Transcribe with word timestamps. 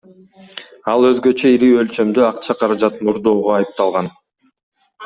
Ал 0.93 1.05
өзгөчө 1.09 1.51
ири 1.57 1.69
өлчөмдө 1.83 2.27
акча 2.31 2.59
каражатын 2.63 3.13
уурдоого 3.13 3.57
айыпталган. 3.61 4.15